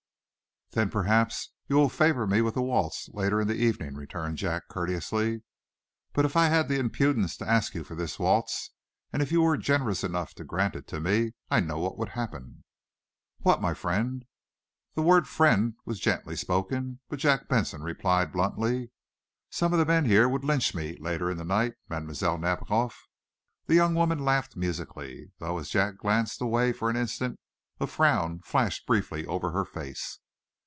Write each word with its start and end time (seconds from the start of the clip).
"Then 0.73 0.89
perhaps 0.89 1.51
you 1.67 1.75
will 1.75 1.89
favor 1.89 2.25
me 2.25 2.39
with 2.41 2.55
a 2.55 2.61
waltz, 2.61 3.09
later 3.11 3.41
in 3.41 3.47
the 3.49 3.55
evening," 3.57 3.93
returned 3.95 4.37
Jack, 4.37 4.69
courteously. 4.69 5.41
"But 6.13 6.23
if 6.23 6.37
I 6.37 6.45
had 6.47 6.69
the 6.69 6.79
impudence 6.79 7.35
to 7.37 7.45
ask 7.45 7.75
you 7.75 7.83
for 7.83 7.93
this 7.93 8.17
waltz, 8.17 8.69
and 9.11 9.21
if 9.21 9.33
you 9.33 9.41
were 9.41 9.57
generous 9.57 10.01
enough 10.01 10.33
to 10.35 10.45
grant 10.45 10.77
it 10.77 10.87
to 10.87 11.01
me, 11.01 11.33
I 11.49 11.59
know 11.59 11.77
what 11.77 11.97
would 11.97 12.07
happen." 12.11 12.63
"What, 13.39 13.61
my 13.61 13.73
friend?" 13.73 14.23
The 14.95 15.01
word 15.01 15.27
"friend" 15.27 15.73
was 15.83 15.99
gently 15.99 16.37
spoken, 16.37 17.01
but 17.09 17.19
Jack 17.19 17.49
Benson 17.49 17.81
replied 17.83 18.31
bluntly: 18.31 18.91
"Some 19.49 19.73
of 19.73 19.79
the 19.79 19.85
men 19.85 20.05
here 20.05 20.29
would 20.29 20.45
lynch 20.45 20.73
me, 20.73 20.95
later 21.01 21.29
in 21.29 21.35
the 21.37 21.43
night, 21.43 21.73
Mlle. 21.89 22.37
Nadiboff." 22.37 22.95
The 23.65 23.75
young 23.75 23.93
woman 23.93 24.23
laughed 24.23 24.55
musically, 24.55 25.33
though, 25.39 25.57
as 25.57 25.67
Jack 25.67 25.97
glanced 25.97 26.39
away 26.41 26.71
for 26.71 26.89
an 26.89 26.95
instant, 26.95 27.41
a 27.81 27.87
frown 27.87 28.39
flashed 28.45 28.87
briefly 28.87 29.25
over 29.27 29.51
her 29.51 29.65
face. 29.65 30.19